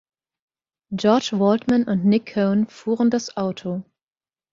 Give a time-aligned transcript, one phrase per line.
[0.95, 3.83] George Waltman und Nick Cone fuhren das Auto.